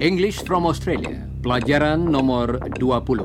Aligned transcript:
English 0.00 0.40
from 0.48 0.64
Australia, 0.64 1.28
pelajaran 1.44 2.08
nomor 2.08 2.56
20. 2.80 3.20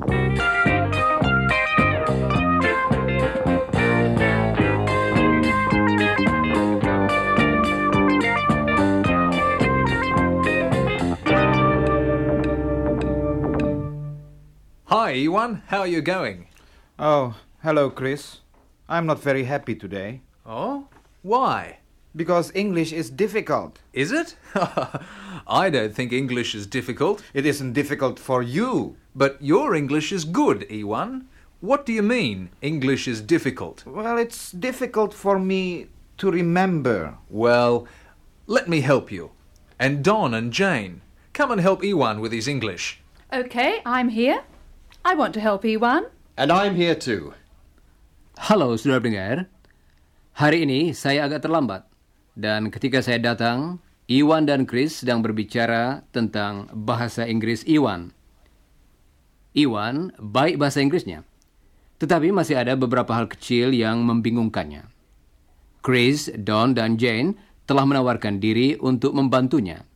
Hi, 14.91 15.11
Ewan. 15.15 15.63
How 15.71 15.87
are 15.87 15.87
you 15.87 16.03
going? 16.03 16.51
Oh, 16.97 17.35
hello, 17.61 17.89
Chris. 17.89 18.39
I'm 18.87 19.05
not 19.05 19.19
very 19.21 19.43
happy 19.45 19.75
today 19.75 20.21
Oh? 20.45 20.87
Why? 21.23 21.79
because 22.15 22.49
English 22.55 22.93
is 22.93 23.09
difficult. 23.09 23.79
Is 23.91 24.13
it? 24.13 24.37
I 25.47 25.69
don't 25.69 25.93
think 25.93 26.13
English 26.13 26.55
is 26.55 26.65
difficult, 26.65 27.21
It 27.33 27.45
isn't 27.45 27.73
difficult 27.73 28.19
for 28.19 28.41
you. 28.41 28.95
but 29.13 29.35
your 29.41 29.75
English 29.75 30.13
is 30.13 30.23
good, 30.23 30.65
Ewan. 30.69 31.27
What 31.59 31.85
do 31.85 31.91
you 31.91 32.01
mean, 32.01 32.49
English 32.61 33.05
is 33.09 33.19
difficult? 33.19 33.85
Well, 33.85 34.17
it's 34.17 34.51
difficult 34.53 35.13
for 35.13 35.37
me 35.39 35.87
to 36.19 36.31
remember. 36.31 37.15
Well, 37.29 37.85
let 38.47 38.69
me 38.69 38.79
help 38.79 39.11
you. 39.11 39.31
And 39.77 40.01
Don 40.01 40.33
and 40.33 40.53
Jane, 40.53 41.01
come 41.33 41.51
and 41.51 41.59
help 41.59 41.83
Ewan 41.83 42.21
with 42.21 42.31
his 42.31 42.47
English. 42.47 43.01
Okay, 43.33 43.81
I'm 43.85 44.07
here. 44.07 44.43
I 45.03 45.15
want 45.15 45.33
to 45.33 45.41
help 45.41 45.65
Ewan. 45.65 46.05
And 46.35 46.51
I'm 46.51 46.75
here 46.75 46.99
too. 46.99 47.31
Halo 48.35 48.75
saudara 48.75 48.99
pendengar, 48.99 49.47
hari 50.35 50.67
ini 50.67 50.91
saya 50.91 51.31
agak 51.31 51.47
terlambat. 51.47 51.87
Dan 52.35 52.67
ketika 52.75 52.99
saya 52.99 53.23
datang, 53.23 53.79
Iwan 54.11 54.43
dan 54.43 54.67
Chris 54.67 54.99
sedang 54.99 55.23
berbicara 55.23 56.03
tentang 56.11 56.67
bahasa 56.75 57.23
Inggris 57.23 57.63
Iwan. 57.63 58.11
Iwan 59.55 60.11
baik 60.19 60.59
bahasa 60.59 60.83
Inggrisnya, 60.83 61.23
tetapi 62.03 62.35
masih 62.35 62.59
ada 62.59 62.75
beberapa 62.75 63.15
hal 63.15 63.31
kecil 63.31 63.71
yang 63.71 64.03
membingungkannya. 64.03 64.91
Chris, 65.79 66.27
Don, 66.35 66.75
dan 66.75 66.99
Jane 66.99 67.39
telah 67.63 67.87
menawarkan 67.87 68.43
diri 68.43 68.75
untuk 68.83 69.15
membantunya. 69.15 69.87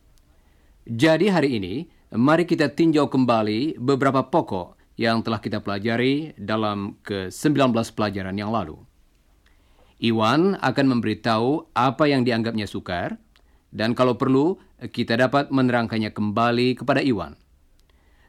Jadi 0.88 1.28
hari 1.28 1.60
ini, 1.60 1.84
mari 2.16 2.48
kita 2.48 2.72
tinjau 2.72 3.12
kembali 3.12 3.76
beberapa 3.76 4.23
pokok 4.23 4.79
yang 5.00 5.23
telah 5.23 5.39
kita 5.39 5.64
pelajari 5.64 6.36
dalam 6.36 7.00
ke-19 7.08 7.72
pelajaran 7.95 8.36
yang 8.36 8.52
lalu. 8.52 8.75
Iwan 10.03 10.59
akan 10.59 10.86
memberitahu 10.92 11.72
apa 11.72 12.11
yang 12.11 12.28
dianggapnya 12.28 12.67
sukar, 12.67 13.16
dan 13.72 13.95
kalau 13.95 14.20
perlu, 14.20 14.59
kita 14.92 15.16
dapat 15.16 15.55
menerangkannya 15.55 16.11
kembali 16.11 16.75
kepada 16.75 17.00
Iwan. 17.00 17.39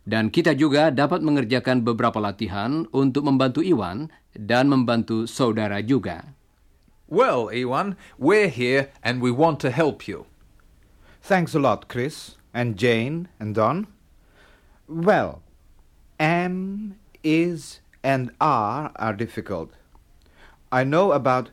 Dan 0.07 0.31
kita 0.31 0.55
juga 0.55 0.95
dapat 0.95 1.27
mengerjakan 1.27 1.83
beberapa 1.83 2.23
latihan 2.23 2.87
untuk 2.95 3.27
membantu 3.27 3.67
Iwan 3.67 4.07
dan 4.35 4.71
membantu 4.71 5.27
saudara 5.27 5.83
juga. 5.83 6.39
Well, 7.11 7.51
Ewan, 7.51 7.99
we're 8.15 8.51
here 8.51 8.95
and 9.03 9.19
we 9.19 9.35
want 9.35 9.59
to 9.67 9.75
help 9.75 10.07
you. 10.07 10.31
Thanks 11.19 11.53
a 11.53 11.61
lot, 11.61 11.91
Chris, 11.91 12.39
and 12.55 12.79
Jane, 12.79 13.27
and 13.43 13.59
Don. 13.59 13.91
Well, 14.87 15.43
am, 16.21 16.97
is, 17.25 17.81
and 18.05 18.31
are 18.41 18.93
are 18.97 19.15
difficult. 19.15 19.73
I 20.71 20.85
know 20.85 21.13
about 21.13 21.51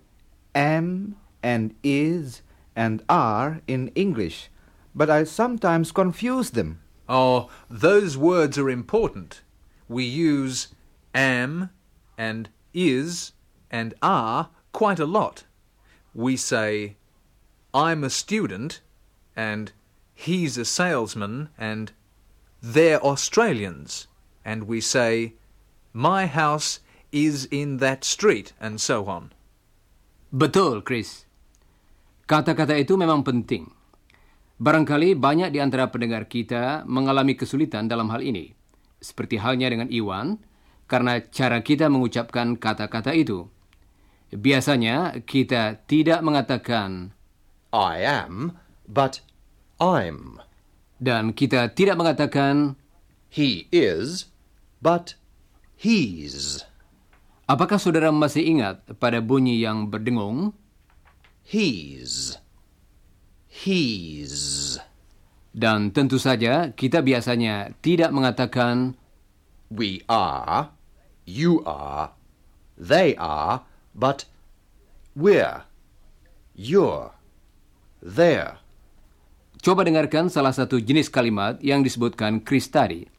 am 0.53 1.15
and 1.41 1.73
is 1.83 2.41
and 2.75 3.01
are 3.09 3.61
in 3.67 3.87
English, 3.95 4.49
but 4.93 5.09
I 5.09 5.23
sometimes 5.23 5.91
confuse 5.91 6.51
them. 6.51 6.81
Oh, 7.09 7.49
those 7.69 8.17
words 8.17 8.57
are 8.57 8.69
important. 8.69 9.41
We 9.87 10.03
use 10.03 10.67
am 11.15 11.69
and 12.17 12.49
is 12.73 13.31
and 13.71 13.93
are 14.01 14.49
quite 14.73 14.99
a 14.99 15.05
lot. 15.05 15.45
We 16.13 16.35
say, 16.35 16.97
I'm 17.73 18.03
a 18.03 18.09
student, 18.09 18.81
and 19.35 19.71
he's 20.13 20.57
a 20.57 20.65
salesman, 20.65 21.49
and 21.57 21.91
they're 22.61 23.03
Australians. 23.03 24.07
And 24.47 24.63
we 24.63 24.79
say, 24.79 25.35
my 25.91 26.23
house 26.23 26.79
is 27.11 27.51
in 27.51 27.83
that 27.83 28.07
street, 28.07 28.55
and 28.63 28.79
so 28.79 29.03
on. 29.11 29.35
Betul, 30.31 30.79
Chris. 30.87 31.27
Kata-kata 32.23 32.79
itu 32.79 32.95
memang 32.95 33.27
penting. 33.27 33.67
Barangkali 34.55 35.19
banyak 35.19 35.51
di 35.51 35.59
antara 35.59 35.91
pendengar 35.91 36.31
kita 36.31 36.87
mengalami 36.87 37.35
kesulitan 37.35 37.91
dalam 37.91 38.07
hal 38.07 38.23
ini. 38.23 38.55
Seperti 39.03 39.35
halnya 39.35 39.67
dengan 39.67 39.91
Iwan, 39.91 40.39
karena 40.87 41.19
cara 41.27 41.59
kita 41.59 41.91
mengucapkan 41.91 42.55
kata-kata 42.55 43.11
itu. 43.11 43.51
Biasanya 44.31 45.27
kita 45.27 45.83
tidak 45.91 46.23
mengatakan 46.23 47.11
I 47.75 47.99
am, 48.07 48.55
but 48.87 49.19
I'm. 49.77 50.39
dan 50.97 51.33
kita 51.33 51.73
tidak 51.77 51.97
mengatakan 51.97 52.77
He 53.29 53.69
is, 53.69 54.31
but 54.81 55.17
he's. 55.77 56.63
apakah 57.47 57.79
saudara 57.79 58.11
masih 58.11 58.43
ingat 58.43 58.83
pada 58.99 59.23
bunyi 59.23 59.63
yang 59.63 59.87
berdengung? 59.87 60.51
He's. 61.47 62.35
He's. 63.47 64.77
Dan 65.57 65.89
tentu 65.89 66.21
saja 66.21 66.69
kita 66.75 67.01
biasanya 67.01 67.73
tidak 67.81 68.13
mengatakan 68.13 68.99
We 69.67 70.05
are, 70.07 70.71
you 71.27 71.59
are, 71.67 72.15
they 72.79 73.19
are, 73.19 73.67
but 73.91 74.23
we're, 75.11 75.67
you're, 76.55 77.11
they're. 77.99 78.63
Coba 79.59 79.83
dengarkan 79.83 80.31
salah 80.31 80.55
satu 80.55 80.79
jenis 80.79 81.11
kalimat 81.11 81.59
yang 81.59 81.83
disebutkan 81.83 82.39
Chris 82.39 82.71
tadi. 82.71 83.16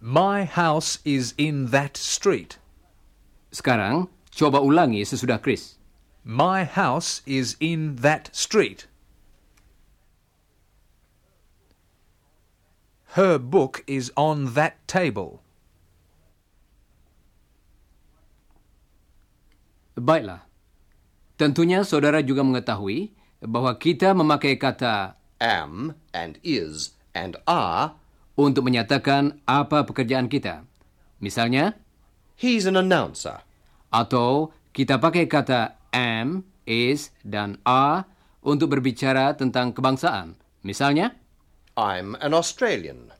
My 0.00 0.44
house 0.44 0.98
is 1.04 1.32
in 1.40 1.72
that 1.72 1.96
street. 1.96 2.60
Sekarang, 3.48 4.12
coba 4.28 4.60
ulangi 4.60 5.00
sesudah 5.08 5.40
Chris. 5.40 5.80
My 6.20 6.68
house 6.68 7.24
is 7.24 7.56
in 7.62 8.02
that 8.04 8.28
street. 8.36 8.84
Her 13.16 13.40
book 13.40 13.80
is 13.88 14.12
on 14.12 14.52
that 14.52 14.76
table. 14.84 15.40
Baiklah. 19.96 20.44
Tentunya 21.40 21.80
saudara 21.80 22.20
juga 22.20 22.44
mengetahui 22.44 23.16
bahwa 23.40 23.72
kita 23.80 24.12
memakai 24.12 24.60
kata 24.60 25.16
Am 25.40 25.96
and 26.12 26.36
is 26.44 26.92
and 27.16 27.40
are. 27.48 27.96
Untuk 28.36 28.68
menyatakan 28.68 29.40
apa 29.48 29.82
pekerjaan 29.88 30.28
kita. 30.28 30.62
Misalnya, 31.18 31.74
He's 32.36 32.68
an 32.68 32.76
announcer. 32.76 33.40
atau 33.88 34.52
kita 34.76 35.00
pakai 35.00 35.24
kata 35.24 35.80
am, 35.96 36.44
is, 36.68 37.08
dan 37.24 37.56
are 37.64 38.04
untuk 38.44 38.76
berbicara 38.76 39.32
tentang 39.32 39.72
kebangsaan. 39.72 40.36
Misalnya, 40.60 41.16
I'm 41.80 42.12
an 42.20 42.36
Australian. 42.36 43.16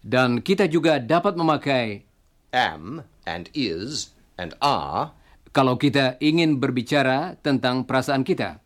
dan 0.00 0.40
kita 0.40 0.64
juga 0.66 0.96
dapat 0.98 1.36
memakai 1.36 2.08
Am 2.50 3.04
and 3.28 3.46
is 3.52 4.16
and 4.40 4.56
are. 4.58 5.14
kalau 5.50 5.74
kita 5.76 6.16
ingin 6.22 6.62
berbicara 6.62 7.34
tentang 7.42 7.82
perasaan 7.84 8.22
kita 8.22 8.62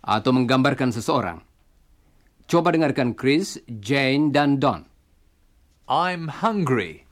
atau 0.00 0.30
menggambarkan 0.32 0.90
seseorang. 0.90 1.44
Coba 2.48 2.72
dengarkan 2.72 3.12
Chris, 3.12 3.60
Jane, 3.68 4.32
dan 4.32 4.56
Don. 4.56 4.91
I'm 5.90 6.28
hungry. 6.42 7.04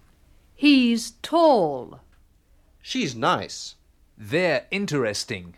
He's 0.54 1.18
tall. 1.22 2.00
She's 2.80 3.18
nice. 3.18 3.74
They're 4.14 4.68
interesting. 4.70 5.56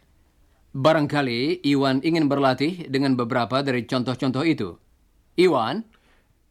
Barangkali 0.72 1.60
Iwan 1.66 2.00
ingin 2.00 2.32
berlatih 2.32 2.88
dengan 2.88 3.12
beberapa 3.12 3.60
dari 3.60 3.84
contoh-contoh 3.84 4.44
itu. 4.48 4.80
Iwan, 5.36 5.84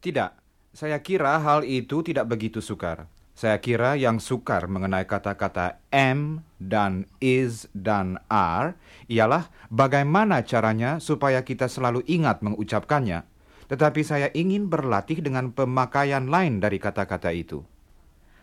Tidak, 0.01 0.31
saya 0.73 0.97
kira 0.97 1.37
hal 1.37 1.61
itu 1.61 2.01
tidak 2.01 2.25
begitu 2.25 2.57
sukar. 2.57 3.05
Saya 3.37 3.61
kira 3.61 3.93
yang 3.93 4.17
sukar 4.17 4.65
mengenai 4.65 5.05
kata-kata 5.05 5.77
am 5.93 6.41
dan 6.57 7.05
is 7.21 7.69
dan 7.73 8.17
are 8.25 8.73
ialah 9.05 9.49
bagaimana 9.69 10.41
caranya 10.41 10.97
supaya 10.97 11.45
kita 11.45 11.69
selalu 11.69 12.01
ingat 12.09 12.41
mengucapkannya. 12.41 13.30
Tetapi 13.71 14.03
saya 14.03 14.27
ingin 14.35 14.67
berlatih 14.67 15.23
dengan 15.23 15.55
pemakaian 15.55 16.27
lain 16.27 16.59
dari 16.59 16.75
kata-kata 16.75 17.31
itu. 17.31 17.63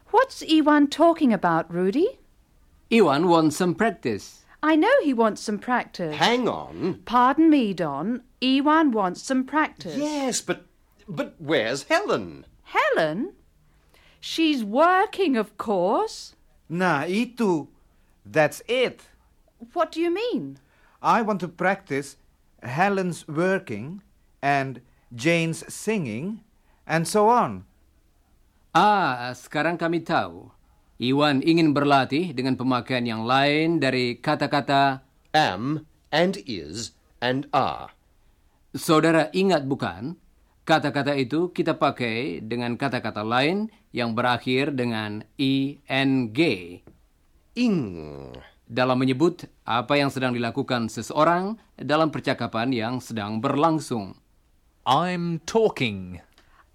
What's 0.09 0.41
Iwan 0.41 0.89
talking 0.89 1.37
about, 1.37 1.69
Rudy? 1.69 2.17
Iwan 2.89 3.29
wants 3.29 3.61
some 3.61 3.77
practice. 3.77 4.49
I 4.65 4.73
know 4.75 4.91
he 5.05 5.13
wants 5.13 5.45
some 5.45 5.61
practice. 5.61 6.17
Hang 6.17 6.49
on. 6.49 7.05
Pardon 7.05 7.53
me, 7.53 7.77
Don. 7.77 8.25
Iwan 8.41 8.91
wants 8.91 9.21
some 9.21 9.45
practice. 9.45 10.01
Yes, 10.01 10.41
but 10.41 10.65
but 11.05 11.37
where's 11.37 11.93
Helen? 11.93 12.49
Helen? 12.73 13.37
She's 14.25 14.65
working, 14.65 15.37
of 15.37 15.61
course. 15.61 16.35
Nah, 16.73 17.05
itu. 17.05 17.69
That's 18.25 18.65
it. 18.65 19.13
What 19.77 19.93
do 19.93 20.01
you 20.01 20.11
mean? 20.11 20.59
I 21.05 21.21
want 21.21 21.45
to 21.45 21.49
practice 21.53 22.17
Helen's 22.65 23.29
working 23.29 24.03
and 24.43 24.81
Jane's 25.09 25.65
singing 25.69 26.45
and 26.85 27.09
so 27.09 27.33
on. 27.33 27.65
Ah, 28.77 29.33
sekarang 29.33 29.81
kami 29.81 30.05
tahu. 30.05 30.53
Iwan 30.99 31.41
ingin 31.47 31.73
berlatih 31.73 32.35
dengan 32.35 32.59
pemakaian 32.59 33.07
yang 33.07 33.23
lain 33.25 33.79
dari 33.79 34.19
kata-kata 34.19 35.01
Am 35.31 35.87
and 36.11 36.43
is 36.45 36.93
and 37.23 37.47
are. 37.55 37.95
Saudara 38.77 39.33
ingat 39.33 39.65
bukan? 39.65 40.19
Kata-kata 40.69 41.17
itu 41.17 41.49
kita 41.55 41.81
pakai 41.81 42.45
dengan 42.45 42.77
kata-kata 42.77 43.25
lain 43.25 43.73
yang 43.97 44.13
berakhir 44.13 44.77
dengan 44.77 45.25
ing 45.41 45.81
Ing. 47.57 47.79
dalam 48.69 49.01
menyebut 49.01 49.49
apa 49.65 49.97
yang 49.97 50.13
sedang 50.13 50.37
dilakukan 50.37 50.93
seseorang 50.93 51.57
dalam 51.81 52.13
percakapan 52.13 52.69
yang 52.69 53.01
sedang 53.01 53.41
berlangsung. 53.41 54.13
I'm 54.89 55.45
talking. 55.45 56.25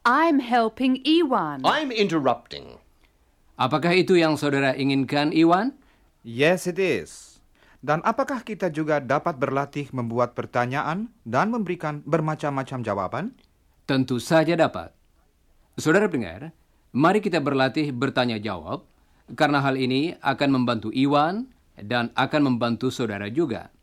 I'm 0.06 0.38
helping 0.38 1.02
Iwan. 1.02 1.66
I'm 1.66 1.90
interrupting. 1.90 2.78
Apakah 3.58 3.90
itu 3.98 4.22
yang 4.22 4.38
saudara 4.38 4.78
inginkan, 4.78 5.34
Iwan? 5.34 5.74
Yes, 6.22 6.70
it 6.70 6.78
is. 6.78 7.42
Dan 7.82 8.06
apakah 8.06 8.46
kita 8.46 8.70
juga 8.70 9.02
dapat 9.02 9.42
berlatih 9.42 9.90
membuat 9.98 10.38
pertanyaan 10.38 11.10
dan 11.26 11.50
memberikan 11.50 12.06
bermacam-macam 12.06 12.80
jawaban? 12.86 13.26
Tentu 13.90 14.22
saja 14.22 14.54
dapat. 14.54 14.94
Saudara 15.82 16.06
pendengar, 16.06 16.54
mari 16.94 17.18
kita 17.18 17.42
berlatih 17.42 17.90
bertanya 17.98 18.38
jawab, 18.38 18.86
karena 19.34 19.58
hal 19.58 19.74
ini 19.74 20.14
akan 20.22 20.62
membantu 20.62 20.94
Iwan 20.94 21.50
dan 21.82 22.14
akan 22.14 22.46
membantu 22.46 22.94
saudara 22.94 23.26
juga. 23.34 23.74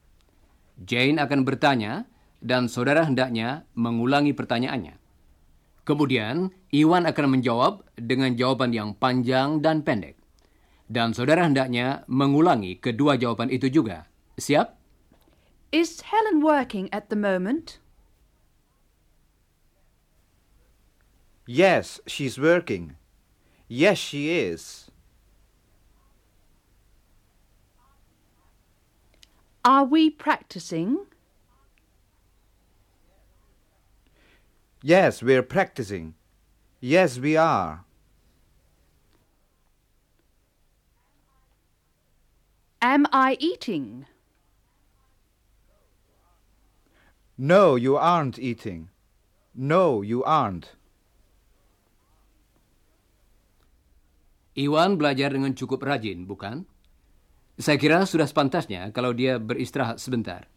Jane 0.78 1.18
akan 1.18 1.42
bertanya, 1.42 2.06
dan 2.40 2.72
saudara 2.72 3.04
hendaknya 3.04 3.68
mengulangi 3.76 4.32
pertanyaannya. 4.32 4.96
Kemudian, 5.84 6.52
Iwan 6.72 7.08
akan 7.08 7.40
menjawab 7.40 7.84
dengan 7.96 8.36
jawaban 8.36 8.72
yang 8.72 8.96
panjang 8.96 9.60
dan 9.60 9.84
pendek. 9.84 10.16
Dan 10.90 11.14
saudara 11.14 11.46
hendaknya 11.46 12.02
mengulangi 12.10 12.80
kedua 12.80 13.14
jawaban 13.14 13.52
itu 13.52 13.70
juga. 13.70 14.10
Siap? 14.40 14.74
Is 15.70 16.02
Helen 16.10 16.42
working 16.42 16.90
at 16.90 17.12
the 17.12 17.18
moment? 17.18 17.78
Yes, 21.46 22.02
she's 22.06 22.38
working. 22.38 22.98
Yes, 23.66 23.98
she 23.98 24.30
is. 24.30 24.90
Are 29.62 29.84
we 29.84 30.10
practicing? 30.10 31.09
Yes, 34.82 35.22
we're 35.22 35.44
practicing. 35.44 36.16
Yes, 36.80 37.20
we 37.20 37.36
are. 37.36 37.84
Am 42.80 43.04
I 43.12 43.36
eating? 43.36 44.08
No, 47.36 47.76
you 47.76 48.00
aren't 48.00 48.40
eating. 48.40 48.88
No, 49.52 50.00
you 50.00 50.24
aren't. 50.24 50.76
Iwan 54.56 54.96
belajar 54.96 55.36
dengan 55.36 55.52
cukup 55.52 55.84
rajin, 55.84 56.24
bukan? 56.24 56.64
Saya 57.60 57.76
kira 57.76 58.00
sudah 58.08 58.24
sepantasnya 58.24 58.88
kalau 58.96 59.12
dia 59.12 59.36
beristirahat 59.36 60.00
sebentar. 60.00 60.48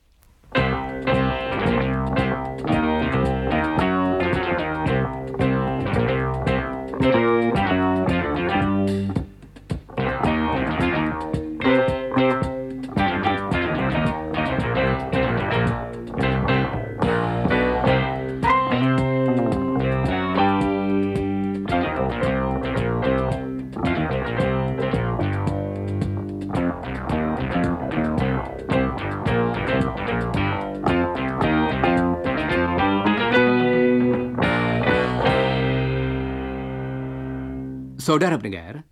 Saudara 38.04 38.36
pendengar, 38.36 38.84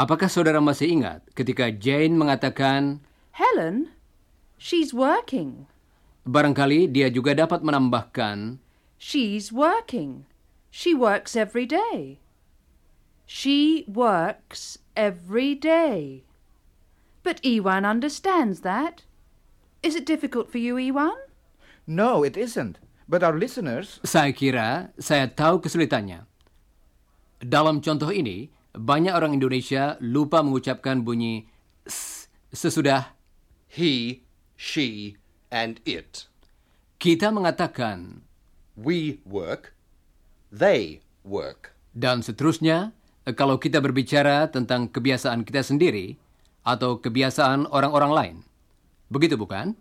apakah 0.00 0.32
saudara 0.32 0.64
masih 0.64 0.88
ingat 0.88 1.20
ketika 1.36 1.68
Jane 1.68 2.16
mengatakan 2.16 3.04
Helen? 3.36 3.92
She's 4.56 4.96
working. 4.96 5.68
barangkali 6.24 6.88
dia 6.88 7.12
juga 7.12 7.36
dapat 7.36 7.60
menambahkan 7.60 8.56
She's 8.96 9.52
working. 9.52 10.24
She 10.72 10.96
works 10.96 11.36
every 11.36 11.68
day. 11.68 12.16
She 13.28 13.84
works 13.84 14.80
every 14.96 15.52
day. 15.52 16.24
But 17.20 17.44
Iwan 17.44 17.84
understands 17.84 18.64
that. 18.64 19.04
Is 19.84 19.92
it 19.92 20.08
difficult 20.08 20.48
for 20.48 20.56
you, 20.56 20.80
Iwan? 20.80 21.20
No, 21.84 22.24
it 22.24 22.40
isn't. 22.40 22.80
But 23.04 23.20
our 23.20 23.36
listeners. 23.36 24.00
Saya 24.00 24.32
kira 24.32 24.96
saya 24.96 25.28
tahu 25.28 25.60
kesulitannya. 25.60 26.24
Dalam 27.46 27.78
contoh 27.78 28.10
ini, 28.10 28.50
banyak 28.74 29.14
orang 29.14 29.38
Indonesia 29.38 29.94
lupa 30.02 30.42
mengucapkan 30.42 31.06
bunyi 31.06 31.46
s 31.86 32.26
sesudah 32.50 33.14
He, 33.70 34.26
she, 34.58 35.14
and 35.54 35.78
it. 35.86 36.26
kita 36.98 37.30
mengatakan 37.30 38.26
We 38.74 39.22
work. 39.22 39.78
They 40.50 41.06
work. 41.22 41.76
dan 41.96 42.20
seterusnya 42.20 42.92
kalau 43.38 43.62
kita 43.62 43.78
berbicara 43.78 44.50
tentang 44.50 44.90
kebiasaan 44.90 45.46
kita 45.46 45.62
sendiri 45.62 46.18
atau 46.66 46.98
kebiasaan 46.98 47.70
orang-orang 47.70 48.12
lain. 48.12 48.36
Begitu 49.06 49.38
bukan? 49.38 49.78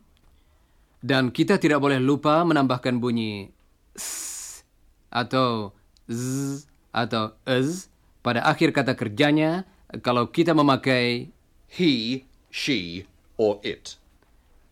Dan 1.01 1.33
kita 1.33 1.57
tidak 1.57 1.81
boleh 1.81 1.97
lupa 1.97 2.45
menambahkan 2.45 3.01
bunyi 3.01 3.49
s 3.97 4.61
atau 5.09 5.73
z 6.05 6.63
atau 6.95 7.35
ez 7.43 7.91
pada 8.23 8.47
akhir 8.47 8.71
kata 8.71 8.95
kerjanya 8.95 9.67
kalau 9.99 10.31
kita 10.31 10.55
memakai 10.55 11.35
He, 11.67 12.23
she, 12.47 13.03
or 13.35 13.59
it. 13.67 13.99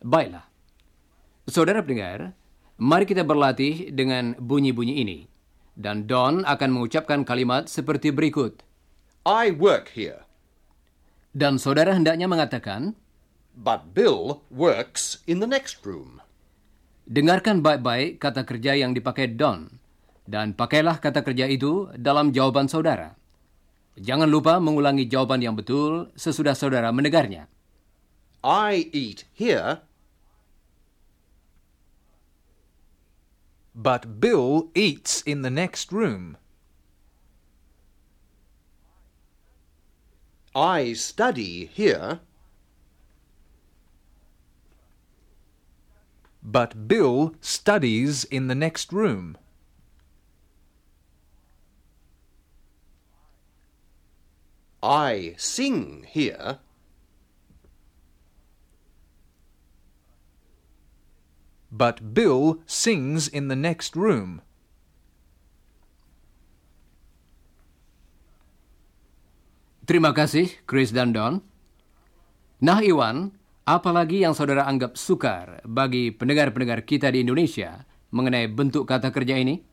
Baiklah. 0.00 0.48
Saudara 1.44 1.84
pendengar, 1.84 2.32
mari 2.80 3.04
kita 3.04 3.20
berlatih 3.20 3.92
dengan 3.92 4.32
bunyi-bunyi 4.40 5.04
ini. 5.04 5.18
Dan 5.76 6.08
Don 6.08 6.48
akan 6.48 6.70
mengucapkan 6.70 7.26
kalimat 7.28 7.68
seperti 7.68 8.08
berikut. 8.08 8.64
I 9.28 9.52
work 9.52 9.92
here, 9.92 10.24
Dan 11.34 11.58
saudara 11.58 11.92
hendaknya 11.92 12.30
mengatakan, 12.30 12.94
but 13.52 13.90
Bill 13.92 14.40
works 14.54 15.20
in 15.28 15.42
the 15.42 15.50
next 15.50 15.82
room. 15.82 16.24
dengarkan 17.04 17.60
baik-baik 17.60 18.16
kata 18.16 18.48
kerja 18.48 18.76
yang 18.76 18.96
dipakai 18.96 19.36
Don. 19.36 19.68
Dan 20.24 20.56
pakailah 20.56 21.04
kata 21.04 21.20
kerja 21.20 21.44
itu 21.44 21.92
dalam 22.00 22.32
jawaban 22.32 22.64
saudara. 22.64 23.12
Jangan 23.94 24.26
lupa 24.26 24.58
mengulangi 24.58 25.06
jawaban 25.06 25.44
yang 25.44 25.54
betul 25.54 26.10
sesudah 26.16 26.56
saudara 26.56 26.90
mendengarnya. 26.90 27.46
I 28.44 28.88
eat 28.92 29.24
here, 29.32 29.84
But 33.74 34.20
Bill 34.20 34.70
eats 34.74 35.22
in 35.22 35.42
the 35.42 35.50
next 35.50 35.90
room. 35.92 36.36
I 40.54 40.92
study 40.94 41.66
here, 41.72 42.20
But 46.44 46.86
Bill 46.86 47.34
studies 47.40 48.22
in 48.28 48.46
the 48.46 48.54
next 48.54 48.92
room. 48.92 49.38
I 54.84 55.32
sing 55.40 56.04
here. 56.04 56.60
But 61.72 62.12
Bill 62.12 62.60
sings 62.68 63.24
in 63.24 63.48
the 63.48 63.56
next 63.56 63.96
room. 63.96 64.44
Terima 69.88 70.12
kasih, 70.12 70.52
Chris 70.68 70.92
dan 70.92 71.16
Don. 71.16 71.40
Nah, 72.60 72.84
Iwan, 72.84 73.32
apalagi 73.64 74.20
yang 74.20 74.36
saudara 74.36 74.68
anggap 74.68 75.00
sukar 75.00 75.64
bagi 75.64 76.12
pendengar-pendengar 76.12 76.84
kita 76.84 77.08
di 77.08 77.24
Indonesia 77.24 77.88
mengenai 78.12 78.52
bentuk 78.52 78.84
kata 78.84 79.08
kerja 79.08 79.40
ini? 79.40 79.64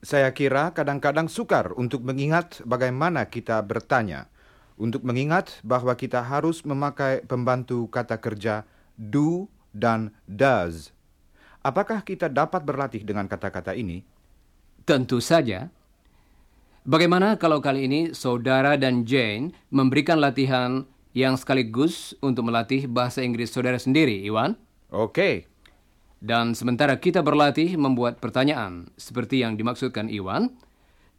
Saya 0.00 0.32
kira 0.32 0.72
kadang-kadang 0.72 1.28
sukar 1.28 1.76
untuk 1.76 2.04
mengingat 2.04 2.64
bagaimana 2.64 3.28
kita 3.28 3.60
bertanya. 3.64 4.32
Untuk 4.76 5.08
mengingat 5.08 5.56
bahwa 5.64 5.96
kita 5.96 6.20
harus 6.20 6.60
memakai 6.60 7.24
pembantu 7.24 7.88
kata 7.88 8.20
kerja 8.20 8.68
do 8.96 9.48
dan 9.72 10.12
does. 10.28 10.92
Apakah 11.64 12.04
kita 12.04 12.28
dapat 12.28 12.62
berlatih 12.62 13.02
dengan 13.02 13.24
kata-kata 13.26 13.72
ini? 13.72 14.04
Tentu 14.86 15.18
saja. 15.18 15.72
Bagaimana 16.86 17.34
kalau 17.34 17.58
kali 17.58 17.90
ini 17.90 18.00
saudara 18.14 18.78
dan 18.78 19.02
Jane 19.02 19.50
memberikan 19.74 20.22
latihan 20.22 20.86
yang 21.16 21.34
sekaligus 21.34 22.14
untuk 22.22 22.46
melatih 22.46 22.86
bahasa 22.86 23.24
Inggris 23.26 23.50
saudara 23.50 23.80
sendiri, 23.80 24.22
Iwan? 24.22 24.54
Oke. 24.94 25.50
Dan 26.22 26.54
sementara 26.54 26.94
kita 27.00 27.24
berlatih 27.26 27.74
membuat 27.74 28.22
pertanyaan 28.22 28.86
seperti 28.94 29.42
yang 29.42 29.58
dimaksudkan 29.58 30.06
Iwan, 30.06 30.54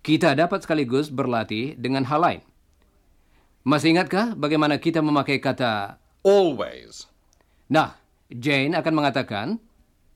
kita 0.06 0.32
dapat 0.38 0.64
sekaligus 0.64 1.12
berlatih 1.12 1.76
dengan 1.76 2.08
hal 2.08 2.22
lain. 2.24 2.42
Masih 3.68 3.92
ingatkah 3.92 4.32
bagaimana 4.32 4.80
kita 4.80 5.04
memakai 5.04 5.44
kata 5.44 6.00
Always. 6.24 7.04
Nah, 7.68 8.00
Jane 8.32 8.72
akan 8.72 8.94
mengatakan, 8.96 9.60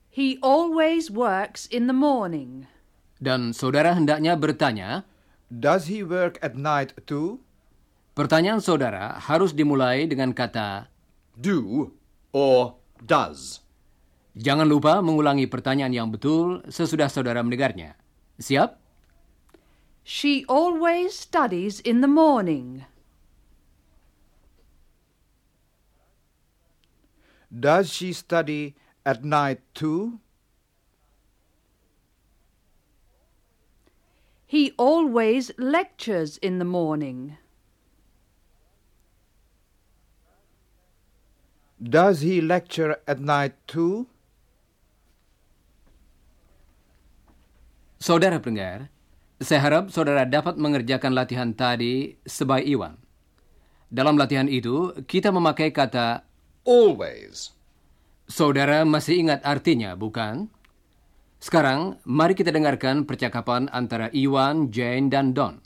He 0.08 0.40
always 0.40 1.12
works 1.12 1.68
in 1.68 1.92
the 1.92 1.96
morning. 1.96 2.72
dan 3.20 3.52
saudara 3.52 3.92
hendaknya 3.92 4.40
bertanya, 4.40 5.04
Does 5.52 5.92
he 5.92 6.00
work 6.00 6.40
at 6.40 6.56
night 6.56 6.96
too? 7.04 7.44
pertanyaan 8.16 8.64
saudara 8.64 9.20
harus 9.20 9.52
dimulai 9.52 10.08
dengan 10.08 10.32
kata 10.32 10.88
Do 11.36 11.92
or 12.32 12.80
does. 13.04 13.64
Jangan 14.40 14.64
lupa 14.64 15.04
mengulangi 15.04 15.52
pertanyaan 15.52 15.92
yang 15.92 16.08
betul 16.08 16.64
sesudah 16.72 17.12
saudara 17.12 17.44
mendengarnya. 17.44 18.00
Siap? 18.40 18.80
She 20.08 20.48
always 20.48 21.12
studies 21.20 21.84
in 21.84 22.00
the 22.00 22.08
morning. 22.08 22.88
Does 27.52 27.92
she 27.92 28.16
study 28.16 28.80
at 29.04 29.28
night 29.28 29.60
too? 29.76 30.24
He 34.48 34.72
always 34.80 35.52
lectures 35.60 36.40
in 36.40 36.64
the 36.64 36.68
morning. 36.68 37.36
Does 41.76 42.24
he 42.24 42.40
lecture 42.40 43.04
at 43.04 43.20
night 43.20 43.60
too? 43.68 44.08
Saudara 48.00 48.40
pendengar, 48.40 48.88
saya 49.44 49.60
harap 49.60 49.92
saudara 49.92 50.24
dapat 50.26 50.56
mengerjakan 50.56 51.14
latihan 51.14 51.52
tadi 51.52 52.16
sebaik 52.24 52.66
Iwan. 52.66 52.96
Dalam 53.92 54.16
latihan 54.16 54.48
itu, 54.48 54.96
kita 55.04 55.34
memakai 55.34 55.74
kata 55.74 56.24
Always. 56.64 57.56
saudara 58.32 58.88
masih 58.88 59.28
ingat 59.28 59.44
artinya, 59.44 59.98
bukan? 59.98 60.48
Sekarang, 61.42 61.98
mari 62.06 62.38
kita 62.38 62.54
dengarkan 62.54 63.04
percakapan 63.04 63.68
antara 63.74 64.14
Iwan, 64.14 64.70
Jane, 64.70 65.10
dan 65.10 65.34
Don. 65.34 65.60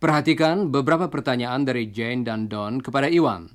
Perhatikan 0.00 0.72
beberapa 0.72 1.12
pertanyaan 1.12 1.68
dari 1.68 1.92
Jane 1.92 2.24
dan 2.24 2.48
Don 2.48 2.80
kepada 2.80 3.06
Iwan. 3.12 3.52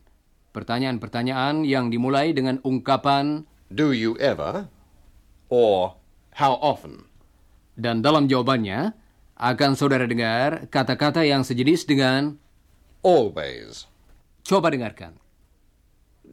Pertanyaan-pertanyaan 0.54 1.66
yang 1.66 1.90
dimulai 1.90 2.32
dengan 2.32 2.62
ungkapan 2.62 3.50
Do 3.74 3.90
you 3.90 4.14
ever? 4.22 4.70
Or 5.50 5.98
how 6.38 6.62
often? 6.62 7.10
dan 7.74 8.06
dalam 8.06 8.30
jawabannya 8.30 8.94
akan 9.34 9.72
saudara 9.74 10.06
dengar 10.06 10.70
kata-kata 10.70 11.26
yang 11.26 11.42
sejenis 11.42 11.90
dengan 11.90 12.38
Always. 13.04 13.90
coba 14.46 14.72
dengarkan. 14.72 15.18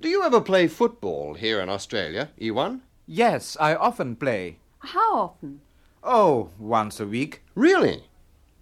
Do 0.01 0.09
you 0.09 0.23
ever 0.23 0.41
play 0.41 0.67
football 0.67 1.35
here 1.35 1.61
in 1.61 1.69
Australia, 1.69 2.31
Ewan? 2.39 2.81
Yes, 3.07 3.55
I 3.61 3.75
often 3.75 4.17
play. 4.17 4.57
How 4.79 5.15
often? 5.15 5.61
Oh, 6.03 6.49
once 6.59 7.01
a 7.01 7.07
week. 7.07 7.43
Really? 7.55 8.05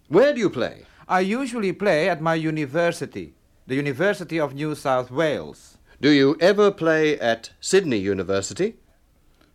Where 0.09 0.35
do 0.35 0.41
you 0.41 0.51
play? 0.51 0.83
I 1.07 1.21
usually 1.21 1.73
play 1.73 2.09
at 2.09 2.21
my 2.21 2.35
university, 2.35 3.35
the 3.69 3.77
University 3.77 4.41
of 4.41 4.55
New 4.55 4.75
South 4.75 5.13
Wales. 5.13 5.79
Do 6.01 6.11
you 6.11 6.37
ever 6.41 6.73
play 6.73 7.17
at 7.21 7.51
Sydney 7.61 7.99
University? 7.99 8.75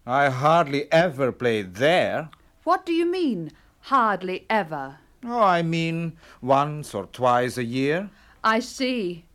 I 0.07 0.29
hardly 0.29 0.89
ever 0.89 1.33
play 1.33 1.63
there. 1.63 2.29
What 2.63 2.85
do 2.85 2.93
you 2.93 3.05
mean, 3.05 3.51
hardly 3.81 4.45
ever? 4.49 4.99
Oh, 5.25 5.41
I 5.41 5.61
mean 5.63 6.13
once 6.41 6.93
or 6.93 7.07
twice 7.07 7.57
a 7.57 7.65
year. 7.65 8.09
I 8.41 8.61
see. 8.61 9.25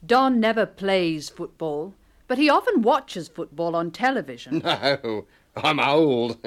Don 0.00 0.40
never 0.40 0.64
plays 0.64 1.28
football, 1.28 1.92
but 2.26 2.38
he 2.38 2.48
often 2.48 2.80
watches 2.80 3.28
football 3.28 3.76
on 3.76 3.90
television. 3.90 4.62
No, 4.64 5.26
I'm 5.56 5.80
old. 5.80 6.38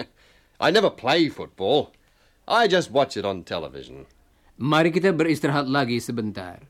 I 0.60 0.72
never 0.72 0.90
play 0.90 1.28
football. 1.28 1.92
I 2.48 2.68
just 2.72 2.90
watch 2.90 3.20
it 3.20 3.28
on 3.28 3.44
television. 3.44 4.08
Mari 4.56 4.96
kita 4.96 5.12
beristirahat 5.12 5.68
lagi 5.68 6.00
sebentar. 6.00 6.64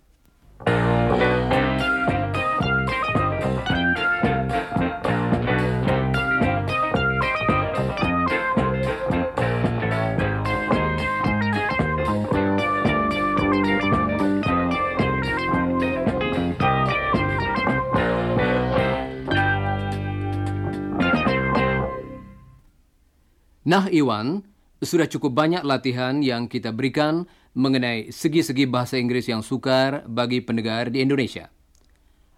Nah, 23.63 23.87
Iwan, 23.87 24.43
sudah 24.83 25.07
cukup 25.07 25.31
banyak 25.39 25.63
latihan 25.63 26.19
yang 26.19 26.51
kita 26.51 26.75
berikan 26.75 27.31
mengenai 27.55 28.11
segi-segi 28.11 28.67
bahasa 28.67 28.99
Inggris 28.99 29.31
yang 29.31 29.39
sukar 29.39 30.03
bagi 30.03 30.43
pendengar 30.43 30.91
di 30.91 30.99
Indonesia. 30.99 31.47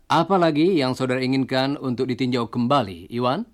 Apalagi 0.05 0.77
yang 0.77 0.93
saudara 0.93 1.25
inginkan 1.25 1.81
untuk 1.81 2.05
ditinjau 2.05 2.53
kembali, 2.53 3.09
Iwan? 3.09 3.49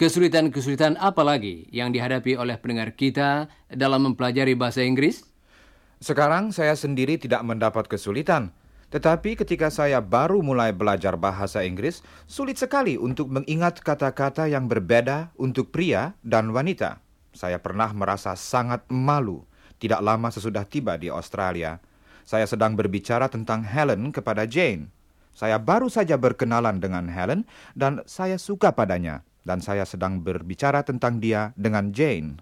Kesulitan-kesulitan 0.00 0.96
apa 0.96 1.20
lagi 1.20 1.68
yang 1.68 1.92
dihadapi 1.92 2.40
oleh 2.40 2.56
pendengar 2.56 2.96
kita 2.96 3.52
dalam 3.68 4.08
mempelajari 4.08 4.56
bahasa 4.56 4.80
Inggris? 4.80 5.28
Sekarang 6.00 6.56
saya 6.56 6.72
sendiri 6.72 7.20
tidak 7.20 7.44
mendapat 7.44 7.84
kesulitan. 7.84 8.56
Tetapi 8.92 9.40
ketika 9.40 9.72
saya 9.72 10.04
baru 10.04 10.44
mulai 10.44 10.76
belajar 10.76 11.16
bahasa 11.16 11.64
Inggris, 11.64 12.04
sulit 12.28 12.60
sekali 12.60 13.00
untuk 13.00 13.32
mengingat 13.32 13.80
kata-kata 13.80 14.46
yang 14.52 14.68
berbeda 14.68 15.32
untuk 15.40 15.72
pria 15.72 16.12
dan 16.20 16.52
wanita. 16.52 17.00
Saya 17.32 17.56
pernah 17.56 17.88
merasa 17.96 18.36
sangat 18.36 18.84
malu 18.92 19.48
tidak 19.82 19.98
lama 19.98 20.30
sesudah 20.30 20.62
tiba 20.62 20.94
di 20.94 21.10
Australia. 21.10 21.82
Saya 22.22 22.46
sedang 22.46 22.78
berbicara 22.78 23.26
tentang 23.26 23.66
Helen 23.66 24.14
kepada 24.14 24.46
Jane. 24.46 24.94
Saya 25.34 25.58
baru 25.58 25.90
saja 25.90 26.14
berkenalan 26.14 26.78
dengan 26.78 27.10
Helen 27.10 27.42
dan 27.74 27.98
saya 28.06 28.38
suka 28.38 28.70
padanya. 28.70 29.26
Dan 29.42 29.58
saya 29.58 29.82
sedang 29.82 30.22
berbicara 30.22 30.86
tentang 30.86 31.18
dia 31.18 31.50
dengan 31.58 31.90
Jane. 31.90 32.38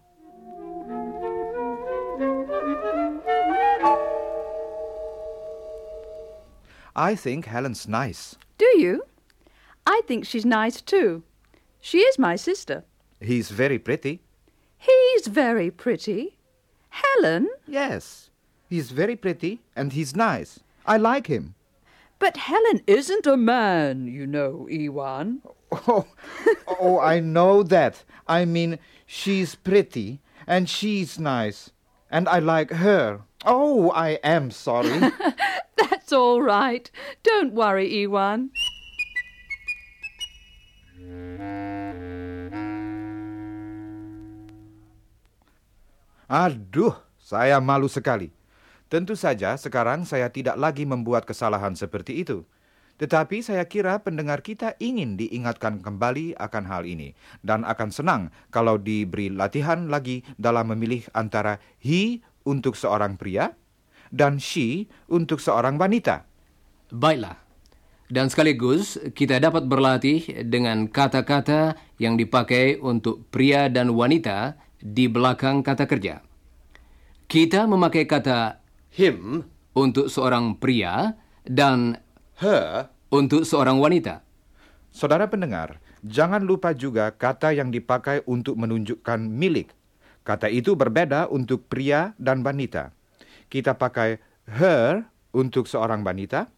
I 6.95 7.15
think 7.15 7.47
Helen's 7.47 7.87
nice. 7.89 8.37
Do 8.59 8.67
you? 8.77 9.05
I 9.87 10.03
think 10.07 10.27
she's 10.27 10.45
nice 10.45 10.81
too. 10.81 11.23
She 11.81 11.99
is 11.99 12.19
my 12.19 12.37
sister. 12.37 12.85
He's 13.21 13.51
very 13.51 13.79
pretty. 13.79 14.21
He's 14.77 15.27
very 15.27 15.71
pretty. 15.71 16.37
Helen? 16.91 17.49
Yes, 17.67 18.31
he's 18.69 18.91
very 18.91 19.17
pretty 19.17 19.61
and 19.77 19.93
he's 19.93 20.17
nice. 20.17 20.61
I 20.87 20.97
like 20.97 21.27
him. 21.27 21.55
But 22.19 22.37
Helen 22.37 22.83
isn't 22.87 23.27
a 23.27 23.37
man, 23.37 24.07
you 24.07 24.27
know, 24.27 24.67
Ewan. 24.69 25.43
Oh, 25.73 26.07
oh, 26.67 26.99
I 26.99 27.21
know 27.21 27.63
that. 27.63 28.05
I 28.27 28.45
mean, 28.45 28.79
she's 29.07 29.55
pretty 29.55 30.21
and 30.47 30.69
she's 30.69 31.19
nice, 31.19 31.71
and 32.11 32.29
I 32.29 32.41
like 32.41 32.73
her. 32.73 33.21
Oh, 33.49 33.89
I 33.97 34.21
am 34.21 34.53
sorry. 34.53 35.01
That's 35.81 36.13
all 36.13 36.45
right. 36.45 36.91
Don't 37.25 37.57
worry, 37.57 37.89
Iwan. 38.05 38.53
Aduh, 46.29 46.95
saya 47.17 47.57
malu 47.65 47.89
sekali. 47.89 48.29
Tentu 48.93 49.17
saja 49.17 49.57
sekarang 49.57 50.05
saya 50.05 50.29
tidak 50.29 50.61
lagi 50.61 50.85
membuat 50.85 51.25
kesalahan 51.25 51.73
seperti 51.73 52.21
itu. 52.21 52.45
Tetapi 53.01 53.41
saya 53.41 53.65
kira 53.65 53.97
pendengar 54.05 54.45
kita 54.45 54.77
ingin 54.77 55.17
diingatkan 55.17 55.81
kembali 55.81 56.37
akan 56.37 56.65
hal 56.69 56.85
ini 56.85 57.17
dan 57.41 57.65
akan 57.65 57.89
senang 57.89 58.23
kalau 58.53 58.77
diberi 58.77 59.33
latihan 59.33 59.89
lagi 59.89 60.21
dalam 60.37 60.69
memilih 60.69 61.09
antara 61.17 61.57
he 61.81 62.21
untuk 62.47 62.77
seorang 62.77 63.17
pria 63.21 63.55
dan 64.11 64.41
she 64.43 64.91
untuk 65.11 65.39
seorang 65.39 65.79
wanita. 65.79 66.27
Baiklah. 66.91 67.39
Dan 68.11 68.27
sekaligus 68.27 68.99
kita 69.15 69.39
dapat 69.39 69.71
berlatih 69.71 70.43
dengan 70.51 70.91
kata-kata 70.91 71.79
yang 72.03 72.19
dipakai 72.19 72.83
untuk 72.83 73.23
pria 73.31 73.71
dan 73.71 73.95
wanita 73.95 74.59
di 74.83 75.07
belakang 75.07 75.63
kata 75.63 75.87
kerja. 75.87 76.19
Kita 77.31 77.71
memakai 77.71 78.11
kata 78.11 78.59
Him, 78.91 79.47
untuk 79.75 80.11
seorang 80.11 80.59
pria 80.59 81.15
dan 81.47 81.99
her, 82.43 82.91
untuk 83.11 83.47
seorang 83.47 83.79
wanita. 83.79 84.23
Saudara 84.91 85.31
pendengar, 85.31 85.79
jangan 86.03 86.43
lupa 86.43 86.75
juga 86.75 87.15
kata 87.15 87.55
yang 87.55 87.71
dipakai 87.71 88.27
untuk 88.27 88.59
menunjukkan 88.59 89.21
milik. 89.23 89.71
Kata 90.23 90.47
itu 90.53 90.77
berbeda 90.77 91.27
untuk 91.33 91.67
pria 91.67 92.13
dan 92.21 92.45
wanita. 92.45 92.93
Kita 93.51 93.75
pakai 93.75 94.21
her 94.47 95.09
untuk 95.33 95.67
seorang 95.67 96.05
wanita 96.07 96.51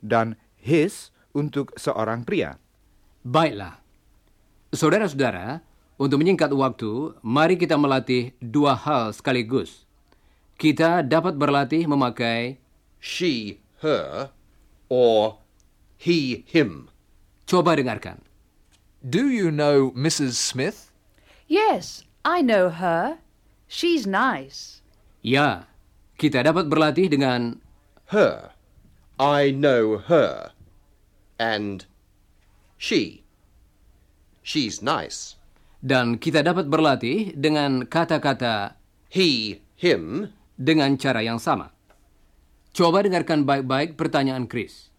dan 0.00 0.38
his 0.56 1.12
untuk 1.36 1.74
seorang 1.76 2.24
pria. 2.24 2.56
Baiklah. 3.26 3.80
Saudara-saudara, 4.70 5.60
untuk 6.00 6.22
menyingkat 6.22 6.48
waktu, 6.54 7.18
mari 7.20 7.60
kita 7.60 7.76
melatih 7.76 8.32
dua 8.40 8.72
hal 8.72 9.12
sekaligus. 9.12 9.84
Kita 10.56 11.04
dapat 11.04 11.36
berlatih 11.36 11.84
memakai 11.84 12.56
she, 13.02 13.60
her, 13.84 14.32
or 14.88 15.40
he, 16.00 16.46
him. 16.48 16.88
coba 17.50 17.74
dengarkan. 17.74 18.22
Do 19.02 19.26
you 19.26 19.50
know 19.50 19.90
Mrs. 19.98 20.38
Smith? 20.38 20.94
Yes, 21.50 22.06
I 22.24 22.44
know 22.44 22.68
her. 22.70 23.18
She's 23.70 24.04
nice. 24.04 24.84
Ya, 25.24 25.70
kita 26.20 26.44
dapat 26.44 26.68
berlatih 26.68 27.08
dengan 27.08 27.60
Her, 28.10 28.52
I 29.16 29.54
know 29.54 30.02
her. 30.10 30.52
And 31.40 31.86
she, 32.76 33.24
she's 34.42 34.84
nice. 34.84 35.40
dan 35.80 36.20
kita 36.20 36.44
dapat 36.44 36.68
berlatih 36.68 37.32
dengan 37.32 37.88
kata-kata 37.88 38.76
He, 39.10 39.58
him, 39.80 40.30
dengan 40.54 40.94
cara 41.00 41.24
yang 41.24 41.42
sama. 41.42 41.74
Coba 42.70 43.02
dengarkan 43.02 43.42
baik-baik 43.42 43.98
pertanyaan 43.98 44.46
Chris. 44.46 44.92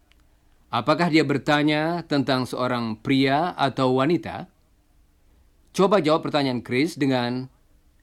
Apakah 0.68 1.08
dia 1.08 1.24
bertanya 1.24 2.04
tentang 2.04 2.44
seorang 2.44 3.00
pria 3.00 3.56
atau 3.56 3.96
wanita? 3.96 4.51
Coba 5.72 6.04
jawab 6.04 6.28
pertanyaan 6.28 6.60
Chris 6.60 6.94
dengan 6.94 7.48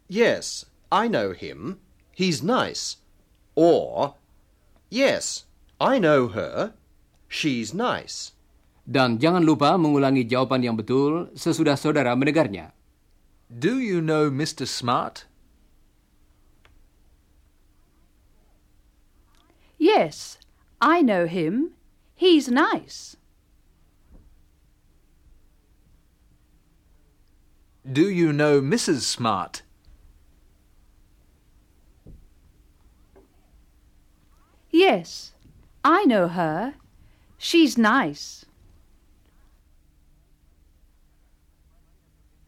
yes, 0.09 0.65
I 0.89 1.05
know 1.05 1.37
him. 1.37 1.77
He's 2.17 2.41
nice. 2.41 2.97
Or, 3.53 4.17
yes, 4.89 5.45
I 5.77 6.01
know 6.01 6.33
her. 6.33 6.73
She's 7.29 7.71
nice. 7.71 8.33
dan 8.89 9.21
jangan 9.21 9.45
lupa 9.45 9.77
mengulangi 9.77 10.25
jawaban 10.25 10.65
yang 10.65 10.73
betul 10.73 11.29
sesudah 11.37 11.77
saudara 11.77 12.17
mendengarnya. 12.17 12.73
Do 13.45 13.77
you 13.77 14.01
know 14.01 14.33
Mr. 14.33 14.65
Smart? 14.65 15.29
Yes, 19.77 20.41
I 20.81 21.05
know 21.05 21.29
him. 21.29 21.77
He's 22.17 22.49
nice. 22.49 23.15
Do 27.89 28.05
you 28.05 28.29
know 28.29 28.61
Mrs. 28.61 29.01
Smart? 29.01 29.65
Yes, 34.69 35.33
I 35.81 36.05
know 36.05 36.29
her. 36.29 36.77
She's 37.41 37.81
nice. 37.81 38.45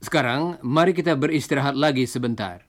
Sekarang, 0.06 0.62
mari 0.62 0.94
kita 0.94 1.18
beristirahat 1.18 1.74
lagi 1.74 2.06
sebentar. 2.06 2.62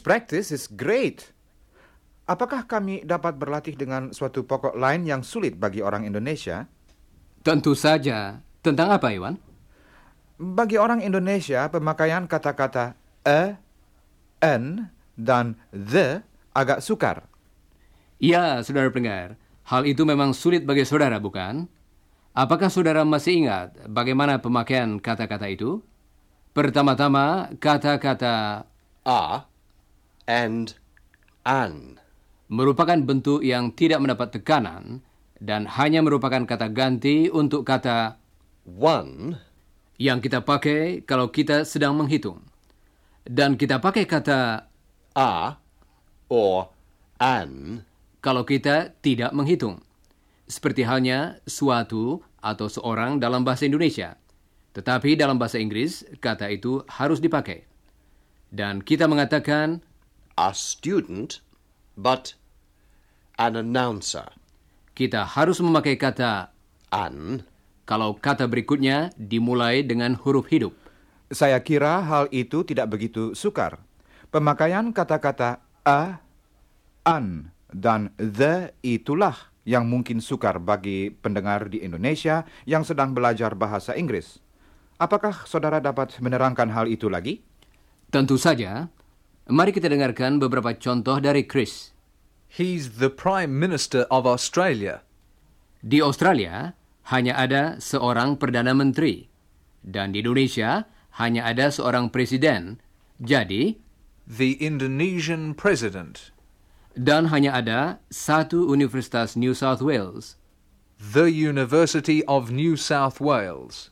This 0.00 0.08
practice 0.08 0.48
is 0.48 0.64
great. 0.64 1.28
Apakah 2.24 2.64
kami 2.64 3.04
dapat 3.04 3.36
berlatih 3.36 3.76
dengan 3.76 4.16
suatu 4.16 4.48
pokok 4.48 4.72
lain 4.72 5.04
yang 5.04 5.20
sulit 5.20 5.60
bagi 5.60 5.84
orang 5.84 6.08
Indonesia? 6.08 6.64
Tentu 7.44 7.76
saja. 7.76 8.40
Tentang 8.64 8.96
apa, 8.96 9.12
Iwan? 9.12 9.36
Bagi 10.40 10.80
orang 10.80 11.04
Indonesia, 11.04 11.68
pemakaian 11.68 12.24
kata-kata 12.24 12.96
a, 13.28 13.60
an, 14.40 14.88
dan 15.20 15.60
the 15.68 16.24
agak 16.56 16.80
sukar. 16.80 17.28
Ya, 18.16 18.64
saudara 18.64 18.88
pendengar. 18.88 19.36
Hal 19.68 19.84
itu 19.84 20.00
memang 20.08 20.32
sulit 20.32 20.64
bagi 20.64 20.88
saudara, 20.88 21.20
bukan? 21.20 21.68
Apakah 22.32 22.72
saudara 22.72 23.04
masih 23.04 23.44
ingat 23.44 23.76
bagaimana 23.84 24.40
pemakaian 24.40 24.96
kata-kata 24.96 25.44
itu? 25.52 25.84
Pertama-tama, 26.56 27.52
kata-kata 27.60 28.64
A 29.04 29.50
and 30.30 30.78
an. 31.42 31.98
merupakan 32.46 32.98
bentuk 33.02 33.42
yang 33.42 33.74
tidak 33.74 33.98
mendapat 33.98 34.38
tekanan 34.38 35.02
dan 35.42 35.66
hanya 35.66 36.02
merupakan 36.06 36.46
kata 36.46 36.70
ganti 36.70 37.26
untuk 37.26 37.66
kata 37.66 38.18
One, 38.70 39.34
yang 39.98 40.22
kita 40.22 40.46
pakai 40.46 41.02
kalau 41.02 41.34
kita 41.34 41.66
sedang 41.66 41.98
menghitung. 41.98 42.46
Dan 43.26 43.58
kita 43.58 43.82
pakai 43.82 44.06
kata 44.06 44.66
a, 45.14 45.32
or 46.30 46.70
an, 47.18 47.82
kalau 48.22 48.46
kita 48.46 48.94
tidak 49.02 49.34
menghitung. 49.34 49.82
Seperti 50.50 50.82
halnya 50.82 51.38
suatu 51.46 52.20
atau 52.42 52.66
seorang 52.66 53.22
dalam 53.22 53.46
bahasa 53.46 53.66
Indonesia. 53.66 54.18
Tetapi 54.74 55.14
dalam 55.18 55.38
bahasa 55.38 55.58
Inggris, 55.62 56.02
kata 56.18 56.50
itu 56.50 56.82
harus 56.90 57.22
dipakai. 57.22 57.66
Dan 58.50 58.82
kita 58.82 59.06
mengatakan 59.06 59.82
a 60.40 60.56
student, 60.56 61.44
but 62.00 62.32
an 63.36 63.60
announcer. 63.60 64.32
kita 65.00 65.24
harus 65.24 65.56
memakai 65.64 65.96
kata 65.96 66.52
An, 66.92 67.40
kalau 67.88 68.20
kata 68.20 68.44
berikutnya 68.44 69.16
dimulai 69.16 69.80
dengan 69.80 70.12
huruf 70.12 70.52
hidup. 70.52 70.76
Saya 71.32 71.56
kira 71.64 72.04
hal 72.04 72.28
itu 72.28 72.66
tidak 72.68 72.92
begitu 72.92 73.32
sukar. 73.32 73.80
Pemakaian 74.28 74.92
kata-kata 74.92 75.64
a, 75.88 76.20
an, 77.08 77.48
dan 77.72 78.12
the 78.20 78.76
itulah 78.84 79.48
yang 79.64 79.88
mungkin 79.88 80.20
sukar 80.20 80.60
bagi 80.60 81.08
pendengar 81.08 81.72
di 81.72 81.80
Indonesia 81.80 82.44
yang 82.68 82.84
sedang 82.84 83.16
belajar 83.16 83.56
bahasa 83.56 83.96
Inggris. 83.96 84.36
Apakah 85.00 85.48
saudara 85.48 85.80
dapat 85.80 86.12
menerangkan 86.20 86.68
hal 86.68 86.92
itu 86.92 87.08
lagi? 87.08 87.40
Tentu 88.12 88.36
saja, 88.36 88.92
mari 89.50 89.74
kita 89.74 89.90
dengarkan 89.90 90.38
beberapa 90.38 90.72
contoh 90.78 91.18
dari 91.18 91.44
Chris. 91.44 91.90
He's 92.50 92.98
the 92.98 93.10
Prime 93.10 93.54
Minister 93.54 94.06
of 94.10 94.26
Australia. 94.26 95.02
Di 95.82 96.02
Australia, 96.02 96.74
hanya 97.10 97.34
ada 97.38 97.62
seorang 97.78 98.38
Perdana 98.38 98.74
Menteri. 98.74 99.26
Dan 99.82 100.14
di 100.14 100.22
Indonesia 100.22 100.86
hanya 101.18 101.46
ada 101.50 101.70
seorang 101.70 102.10
presiden. 102.10 102.78
Jadi, 103.18 103.78
The 104.30 104.62
Indonesian 104.62 105.58
president. 105.58 106.30
dan 106.98 107.30
hanya 107.30 107.54
ada 107.54 107.80
satu 108.10 108.66
Universitas 108.66 109.38
New 109.38 109.54
South 109.54 109.82
Wales. 109.82 110.34
The 110.98 111.30
University 111.30 112.20
of 112.26 112.50
New 112.50 112.76
South 112.76 113.22
Wales. 113.22 113.88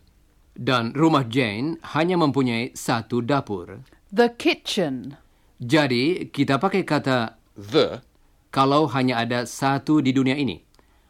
Dan 0.58 0.92
rumah 0.98 1.24
Jane 1.24 1.78
hanya 1.94 2.18
mempunyai 2.18 2.74
satu 2.74 3.22
dapur. 3.22 3.86
The 4.10 4.34
kitchen. 4.34 5.16
Jadi, 5.58 6.30
kita 6.30 6.62
pakai 6.62 6.86
kata 6.86 7.34
The 7.58 7.98
kalau 8.48 8.86
hanya 8.94 9.20
ada 9.20 9.44
satu 9.44 9.98
di 9.98 10.14
dunia 10.14 10.38
ini, 10.38 10.62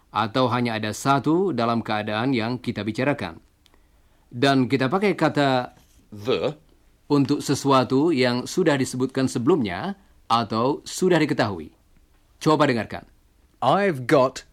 atau 0.09 0.49
hanya 0.49 0.81
ada 0.81 0.91
satu 0.91 1.53
dalam 1.53 1.85
keadaan 1.85 2.33
yang 2.33 2.57
kita 2.59 2.83
bicarakan. 2.83 3.39
Dan 4.29 4.69
kita 4.69 4.89
pakai 4.89 5.13
kata 5.17 5.77
the 6.13 6.57
untuk 7.09 7.41
sesuatu 7.41 8.13
yang 8.13 8.45
sudah 8.45 8.77
disebutkan 8.77 9.29
sebelumnya 9.29 9.97
atau 10.29 10.85
sudah 10.85 11.17
diketahui. 11.21 11.73
Coba 12.39 12.69
dengarkan. 12.69 13.09
I've 13.59 14.07
got 14.07 14.45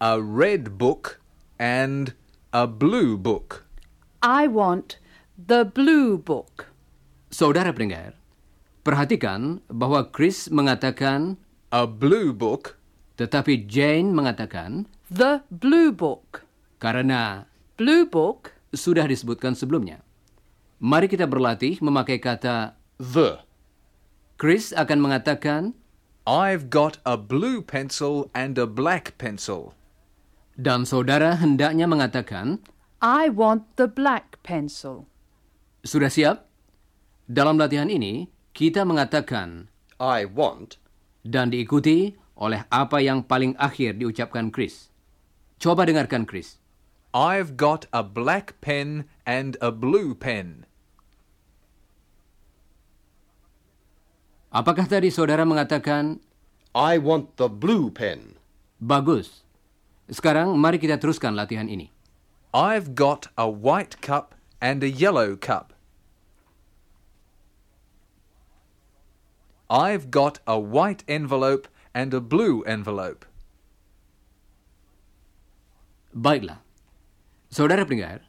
a 0.00 0.18
red 0.18 0.80
book 0.80 1.20
and 1.60 2.16
a 2.50 2.66
blue 2.66 3.14
book. 3.14 3.68
I 4.18 4.50
want 4.50 4.98
the 5.38 5.62
blue 5.62 6.18
book. 6.18 6.72
Saudara 7.30 7.70
pendengar, 7.70 8.17
perhatikan 8.82 9.60
bahwa 9.68 10.08
Chris 10.08 10.48
mengatakan 10.48 11.36
A 11.68 11.84
blue 11.84 12.32
book 12.32 12.80
tetapi 13.18 13.66
Jane 13.66 14.14
mengatakan 14.14 14.86
The 15.10 15.42
blue 15.50 15.90
book. 15.90 16.44
karena 16.78 17.44
Blue 17.74 18.06
book. 18.06 18.54
sudah 18.68 19.08
disebutkan 19.08 19.56
sebelumnya. 19.56 20.04
Mari 20.78 21.08
kita 21.08 21.24
berlatih 21.24 21.80
memakai 21.80 22.20
kata 22.20 22.76
the 23.00 23.40
Chris 24.36 24.70
akan 24.70 25.00
mengatakan 25.02 25.72
I've 26.28 26.68
got 26.68 27.00
a 27.08 27.16
blue 27.16 27.64
pencil 27.64 28.28
and 28.36 28.60
a 28.60 28.68
black 28.68 29.16
pencil. 29.16 29.72
dan 30.58 30.82
saudara 30.82 31.38
hendaknya 31.38 31.86
mengatakan 31.86 32.60
I 32.98 33.30
want 33.30 33.64
the 33.78 33.86
black 33.86 34.42
pencil. 34.42 35.06
Sudah 35.86 36.10
siap? 36.10 36.50
Dalam 37.30 37.56
latihan 37.56 37.86
ini, 37.86 38.26
kita 38.58 38.82
mengatakan 38.82 39.70
I 40.02 40.26
want 40.26 40.82
dan 41.22 41.54
diikuti 41.54 42.18
oleh 42.34 42.66
apa 42.74 42.98
yang 42.98 43.22
paling 43.22 43.54
akhir 43.54 44.02
diucapkan 44.02 44.50
Chris. 44.50 44.90
Coba 45.62 45.86
dengarkan 45.86 46.26
Chris. 46.26 46.58
I've 47.14 47.54
got 47.54 47.86
a 47.94 48.02
black 48.02 48.58
pen 48.58 49.06
and 49.22 49.54
a 49.62 49.70
blue 49.70 50.10
pen. 50.18 50.66
Apakah 54.50 54.90
tadi 54.90 55.14
saudara 55.14 55.46
mengatakan 55.46 56.18
I 56.74 56.98
want 56.98 57.38
the 57.38 57.46
blue 57.46 57.94
pen. 57.94 58.42
bagus? 58.82 59.46
Sekarang 60.10 60.58
mari 60.58 60.82
kita 60.82 60.98
teruskan 60.98 61.38
latihan 61.38 61.70
ini. 61.70 61.94
I've 62.50 62.98
got 62.98 63.30
a 63.38 63.46
white 63.46 64.02
cup 64.02 64.34
and 64.58 64.82
a 64.82 64.90
yellow 64.90 65.38
cup. 65.38 65.77
I've 69.68 70.08
got 70.08 70.40
a 70.48 70.56
white 70.56 71.04
envelope 71.04 71.68
and 71.92 72.16
a 72.16 72.24
blue 72.24 72.64
envelope. 72.64 73.28
Baiklah. 76.16 76.64
Saudara 77.52 77.84
pendengar, 77.84 78.24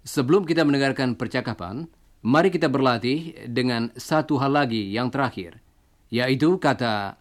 sebelum 0.00 0.48
kita 0.48 0.64
mendengarkan 0.64 1.12
percakapan, 1.12 1.92
mari 2.24 2.48
kita 2.48 2.72
berlatih 2.72 3.36
dengan 3.52 3.92
satu 4.00 4.40
hal 4.40 4.56
lagi 4.56 4.88
yang 4.88 5.12
terakhir, 5.12 5.60
yaitu 6.08 6.56
kata 6.56 7.20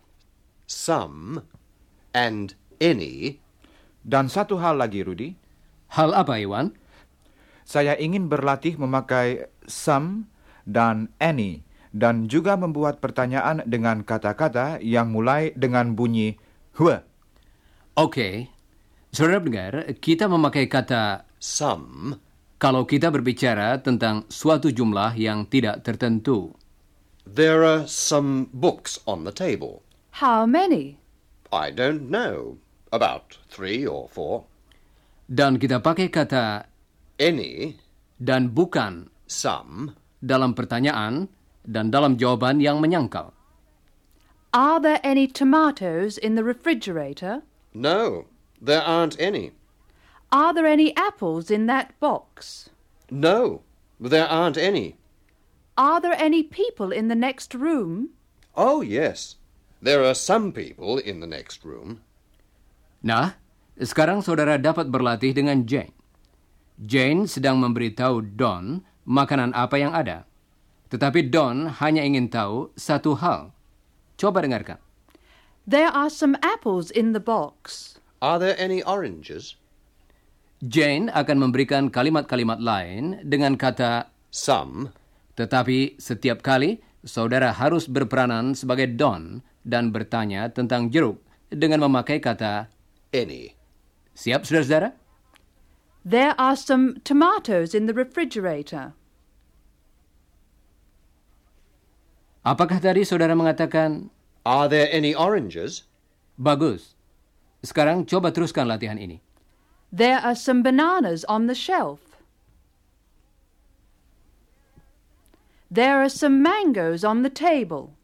Some 0.63 1.43
and 2.15 2.55
any 2.79 3.43
Dan 4.07 4.31
satu 4.31 4.55
hal 4.63 4.79
lagi, 4.79 5.03
Rudy. 5.03 5.35
hal 5.91 6.15
apa, 6.15 6.39
Iwan? 6.39 6.71
Saya 7.67 7.99
ingin 7.99 8.31
berlatih 8.31 8.79
memakai 8.79 9.51
some 9.67 10.31
dan 10.63 11.11
any 11.19 11.66
dan 11.93 12.27
juga 12.31 12.59
membuat 12.59 12.99
pertanyaan 13.03 13.63
dengan 13.67 14.03
kata-kata 14.03 14.79
yang 14.83 15.11
mulai 15.11 15.51
dengan 15.53 15.93
bunyi 15.93 16.35
hue. 16.77 16.99
Oke, 17.97 18.51
saudara 19.09 19.41
pendengar, 19.41 19.73
kita 19.97 20.29
memakai 20.29 20.69
kata 20.69 21.25
some 21.37 22.17
kalau 22.57 22.85
kita 22.85 23.13
berbicara 23.13 23.81
tentang 23.81 24.25
suatu 24.29 24.73
jumlah 24.73 25.13
yang 25.17 25.45
tidak 25.49 25.85
tertentu. 25.85 26.53
there 27.27 27.63
are 27.67 27.83
some 27.87 28.47
books 28.55 28.99
on 29.03 29.27
the 29.27 29.35
table. 29.35 29.83
How 30.23 30.47
many? 30.47 30.97
I 31.51 31.71
don't 31.71 32.07
know. 32.09 32.57
About 32.91 33.35
three 33.51 33.83
or 33.83 34.07
four. 34.07 34.47
Dan 35.27 35.59
kita 35.59 35.83
pakai 35.83 36.07
kata 36.07 36.71
Any, 37.19 37.75
dan 38.15 38.55
bukan 38.55 39.11
some, 39.27 39.91
dalam 40.23 40.55
pertanyaan 40.55 41.27
dan 41.67 41.91
dalam 41.91 42.15
jawaban 42.15 42.63
yang 42.63 42.79
menyangkal. 42.79 43.35
Are 44.55 44.79
there 44.79 45.03
any 45.03 45.27
tomatoes 45.27 46.15
in 46.17 46.39
the 46.39 46.47
refrigerator? 46.47 47.43
no, 47.77 48.25
there 48.57 48.81
aren't 48.81 49.13
any. 49.21 49.53
Are 50.33 50.51
there 50.51 50.65
any 50.65 50.91
apples 50.97 51.53
in 51.53 51.69
that 51.69 51.93
box? 52.01 52.67
No, 53.13 53.61
there 54.01 54.27
aren't 54.27 54.57
any. 54.57 54.97
Are 55.77 56.01
there 56.01 56.17
any 56.17 56.41
people 56.41 56.89
in 56.91 57.07
the 57.07 57.15
next 57.15 57.53
room? 57.53 58.17
Oh, 58.57 58.81
yes. 58.81 59.37
There 59.79 60.01
are 60.03 60.17
some 60.17 60.51
people 60.51 60.97
in 60.97 61.21
the 61.21 61.29
next 61.29 61.61
room. 61.61 62.01
Nah, 63.05 63.37
sekarang 63.77 64.25
saudara 64.25 64.57
dapat 64.57 64.89
berlatih 64.89 65.37
dengan 65.37 65.69
Jane. 65.69 65.93
Jane 66.81 67.29
sedang 67.29 67.61
memberitahu 67.61 68.33
Don 68.33 68.81
makanan 69.05 69.53
apa 69.53 69.77
yang 69.77 69.93
ada. 69.93 70.25
Tetapi 70.87 71.27
Don 71.27 71.67
hanya 71.83 72.03
ingin 72.03 72.31
tahu 72.31 72.71
satu 72.79 73.19
hal. 73.19 73.51
Coba 74.15 74.43
dengarkan. 74.43 74.79
There 75.67 75.91
are 75.91 76.07
some 76.07 76.39
apples 76.39 76.87
in 76.89 77.11
the 77.11 77.19
box. 77.19 77.95
Are 78.23 78.39
there 78.39 78.55
any 78.55 78.79
oranges? 78.87 79.59
Jane 80.63 81.11
akan 81.13 81.37
memberikan 81.37 81.93
kalimat-kalimat 81.93 82.57
lain 82.57 83.21
dengan 83.21 83.59
kata 83.59 84.09
Some. 84.33 84.89
tetapi 85.37 86.01
setiap 86.01 86.41
kali 86.41 86.81
saudara 87.05 87.53
harus 87.53 87.85
berperanan 87.85 88.57
sebagai 88.57 88.89
Don 88.97 89.45
dan 89.61 89.93
bertanya 89.93 90.49
tentang 90.49 90.89
jeruk 90.89 91.21
dengan 91.53 91.85
memakai 91.85 92.17
kata 92.17 92.67
Any. 93.13 93.53
siap 94.17 94.49
saudara-saudara? 94.49 94.97
There 96.01 96.33
are 96.41 96.57
some 96.57 96.97
tomatoes 97.05 97.77
in 97.77 97.85
the 97.85 97.93
refrigerator. 97.93 98.97
Apakah 102.47 102.79
tadi 102.79 103.03
saudara 103.03 103.35
mengatakan 103.35 104.07
Are 104.47 104.71
there 104.71 104.87
any 104.87 105.11
oranges? 105.11 105.83
bagus? 106.39 106.95
Sekarang 107.59 108.07
coba 108.07 108.31
teruskan 108.31 108.71
latihan 108.71 108.95
ini. 108.95 109.19
There 109.91 110.15
are 110.15 110.31
some 110.31 110.63
bananas 110.63 111.27
on 111.27 111.51
the 111.51 111.57
shelf. 111.57 111.99
There 115.67 115.99
are 115.99 116.07
some 116.07 116.39
mangoes 116.39 117.03
on 117.03 117.27
the 117.27 117.33
table. 117.33 117.96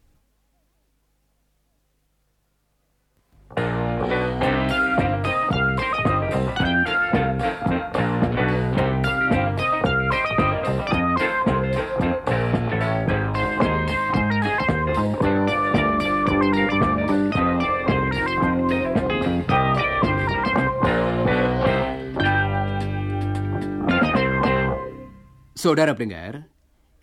Saudara 25.64 25.96
pendengar, 25.96 26.52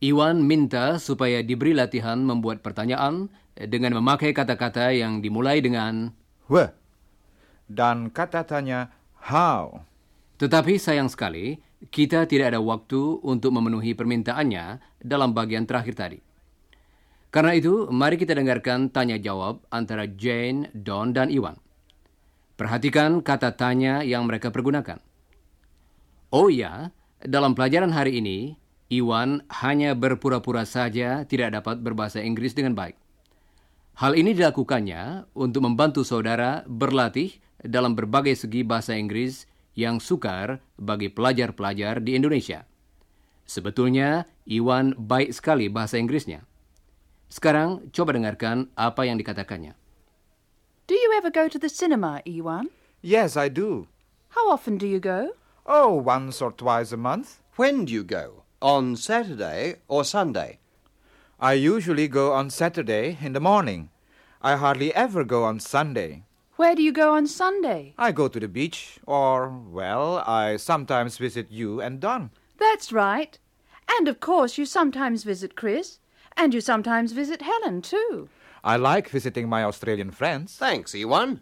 Iwan 0.04 0.44
minta 0.44 1.00
supaya 1.00 1.40
diberi 1.40 1.72
latihan 1.72 2.20
membuat 2.20 2.60
pertanyaan 2.60 3.32
dengan 3.56 3.96
memakai 3.96 4.36
kata-kata 4.36 4.92
yang 4.92 5.24
dimulai 5.24 5.64
dengan 5.64 6.12
Hue. 6.44 6.68
Dan 7.64 8.12
kata 8.12 8.44
tanya 8.44 8.92
how. 9.16 9.80
tetapi 10.36 10.76
sayang 10.76 11.08
sekali 11.08 11.56
kita 11.88 12.28
tidak 12.28 12.52
ada 12.52 12.60
waktu 12.60 13.00
untuk 13.24 13.48
memenuhi 13.56 13.96
permintaannya 13.96 14.76
dalam 15.00 15.32
bagian 15.32 15.64
terakhir 15.64 15.96
tadi. 15.96 16.20
Karena 17.32 17.56
itu, 17.56 17.88
mari 17.88 18.20
kita 18.20 18.36
dengarkan 18.36 18.92
tanya 18.92 19.16
jawab 19.16 19.64
antara 19.72 20.04
Jane, 20.04 20.68
Don, 20.76 21.16
dan 21.16 21.32
Iwan. 21.32 21.56
Perhatikan 22.60 23.24
kata 23.24 23.56
tanya 23.56 24.04
yang 24.04 24.28
mereka 24.28 24.52
pergunakan. 24.52 25.00
Oh 26.28 26.52
ya, 26.52 26.92
dalam 27.24 27.52
pelajaran 27.52 27.92
hari 27.92 28.20
ini, 28.20 28.56
Iwan 28.90 29.44
hanya 29.62 29.94
berpura-pura 29.94 30.66
saja 30.66 31.22
tidak 31.28 31.54
dapat 31.61 31.78
berbahasa 31.78 32.18
Inggris 32.24 32.56
dengan 32.56 32.74
baik. 32.74 32.98
Hal 34.00 34.16
ini 34.16 34.33
dilakukannya 34.33 35.30
untuk 35.37 35.62
membantu 35.62 36.02
saudara 36.02 36.64
berlatih 36.64 37.37
dalam 37.61 37.92
berbagai 37.92 38.35
segi 38.35 38.64
bahasa 38.64 38.96
Inggris 38.96 39.44
yang 39.76 40.00
sukar 40.00 40.64
bagi 40.80 41.12
pelajar-pelajar 41.12 42.00
di 42.00 42.16
Indonesia. 42.16 42.64
Sebetulnya, 43.44 44.24
Iwan 44.48 44.96
baik 44.96 45.37
sekali 45.37 45.68
bahasa 45.68 46.00
Inggrisnya. 46.00 46.42
Sekarang, 47.30 47.87
coba 47.94 48.16
dengarkan 48.16 48.72
apa 48.74 49.06
yang 49.06 49.20
dikatakannya. 49.20 49.76
Do 50.90 50.98
you 50.98 51.14
ever 51.14 51.30
go 51.30 51.46
to 51.46 51.61
the 51.61 51.70
cinema, 51.70 52.18
Iwan? 52.26 52.72
Yes, 53.04 53.38
I 53.38 53.46
do. 53.46 53.87
How 54.35 54.50
often 54.50 54.80
do 54.80 54.88
you 54.88 54.98
go? 54.98 55.38
Oh, 55.66 55.94
once 55.94 56.40
or 56.40 56.52
twice 56.52 56.92
a 56.92 56.96
month. 56.96 57.40
When 57.56 57.84
do 57.84 57.92
you 57.92 58.04
go? 58.04 58.42
On 58.62 58.96
Saturday 58.96 59.76
or 59.88 60.04
Sunday? 60.04 60.58
I 61.38 61.54
usually 61.54 62.08
go 62.08 62.32
on 62.32 62.50
Saturday 62.50 63.18
in 63.20 63.32
the 63.32 63.40
morning. 63.40 63.90
I 64.42 64.56
hardly 64.56 64.94
ever 64.94 65.24
go 65.24 65.44
on 65.44 65.60
Sunday. 65.60 66.24
Where 66.56 66.74
do 66.74 66.82
you 66.82 66.92
go 66.92 67.14
on 67.14 67.26
Sunday? 67.26 67.94
I 67.96 68.12
go 68.12 68.28
to 68.28 68.38
the 68.38 68.48
beach, 68.48 68.98
or, 69.06 69.48
well, 69.48 70.22
I 70.26 70.56
sometimes 70.56 71.16
visit 71.16 71.50
you 71.50 71.80
and 71.80 72.00
Don. 72.00 72.30
That's 72.58 72.92
right. 72.92 73.38
And 73.98 74.08
of 74.08 74.20
course, 74.20 74.58
you 74.58 74.66
sometimes 74.66 75.24
visit 75.24 75.56
Chris, 75.56 75.98
and 76.36 76.52
you 76.52 76.60
sometimes 76.60 77.12
visit 77.12 77.42
Helen, 77.42 77.80
too. 77.80 78.28
I 78.62 78.76
like 78.76 79.08
visiting 79.08 79.48
my 79.48 79.64
Australian 79.64 80.10
friends. 80.10 80.56
Thanks, 80.56 80.94
Ewan. 80.94 81.40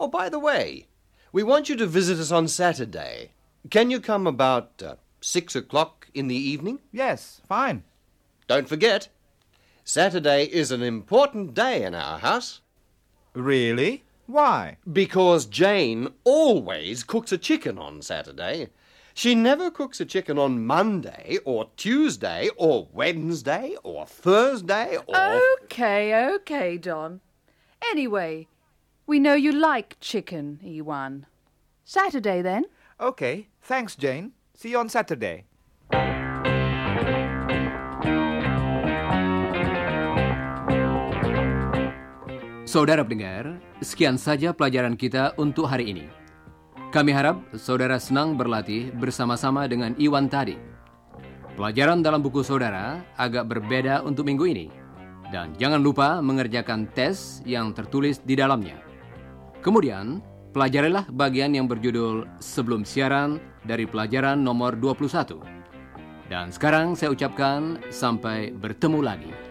Oh, 0.00 0.08
by 0.08 0.30
the 0.30 0.38
way, 0.38 0.86
we 1.32 1.42
want 1.42 1.68
you 1.68 1.76
to 1.76 1.86
visit 1.86 2.18
us 2.18 2.32
on 2.32 2.48
Saturday. 2.48 3.32
Can 3.70 3.90
you 3.90 4.00
come 4.00 4.26
about 4.26 4.82
uh, 4.82 4.94
six 5.20 5.56
o'clock 5.56 6.08
in 6.14 6.28
the 6.28 6.36
evening? 6.36 6.80
Yes, 6.92 7.40
fine. 7.48 7.82
Don't 8.46 8.68
forget, 8.68 9.08
Saturday 9.84 10.44
is 10.44 10.70
an 10.70 10.82
important 10.82 11.54
day 11.54 11.82
in 11.82 11.94
our 11.94 12.18
house 12.18 12.60
Really? 13.34 14.04
Why? 14.26 14.78
because 14.90 15.46
Jane 15.46 16.08
always 16.24 17.04
cooks 17.04 17.32
a 17.32 17.38
chicken 17.38 17.78
on 17.78 18.02
Saturday. 18.02 18.68
She 19.14 19.34
never 19.34 19.70
cooks 19.70 20.00
a 20.00 20.04
chicken 20.04 20.38
on 20.38 20.66
Monday 20.66 21.38
or 21.44 21.70
Tuesday 21.76 22.50
or 22.56 22.88
Wednesday 22.92 23.76
or 23.82 24.04
Thursday 24.06 24.96
or. 25.06 25.40
Okay, 25.64 26.26
okay, 26.34 26.76
Don. 26.76 27.20
Anyway, 27.90 28.48
we 29.06 29.18
know 29.18 29.34
you 29.34 29.52
like 29.52 29.96
chicken, 30.00 30.60
Ewan. 30.62 31.26
Saturday, 31.84 32.42
then. 32.42 32.64
Okay, 33.00 33.48
thanks, 33.66 33.98
Jane. 33.98 34.30
See 34.54 34.70
you 34.70 34.78
on 34.78 34.86
Saturday. 34.86 35.44
Saudara 42.66 43.02
pendengar, 43.02 43.58
sekian 43.82 44.14
saja 44.20 44.54
pelajaran 44.54 44.94
kita 44.94 45.34
untuk 45.40 45.66
hari 45.66 45.90
ini. 45.90 46.06
Kami 46.94 47.10
harap 47.10 47.42
saudara 47.58 47.98
senang 47.98 48.38
berlatih 48.38 48.94
bersama-sama 48.94 49.66
dengan 49.66 49.96
Iwan 49.98 50.30
tadi. 50.30 50.54
Pelajaran 51.56 52.04
dalam 52.04 52.20
buku 52.20 52.44
saudara 52.44 53.00
agak 53.16 53.48
berbeda 53.48 54.04
untuk 54.04 54.28
minggu 54.28 54.44
ini. 54.44 54.66
Dan 55.32 55.56
jangan 55.58 55.82
lupa 55.82 56.22
mengerjakan 56.22 56.86
tes 56.94 57.42
yang 57.42 57.74
tertulis 57.74 58.22
di 58.22 58.38
dalamnya. 58.38 58.78
Kemudian, 59.64 60.22
pelajarilah 60.56 61.04
bagian 61.12 61.52
yang 61.52 61.68
berjudul 61.68 62.24
Sebelum 62.40 62.88
Siaran 62.88 63.36
dari 63.68 63.84
pelajaran 63.84 64.40
nomor 64.40 64.80
21. 64.80 65.36
Dan 66.32 66.48
sekarang 66.48 66.96
saya 66.96 67.12
ucapkan 67.12 67.76
sampai 67.92 68.56
bertemu 68.56 69.04
lagi. 69.04 69.45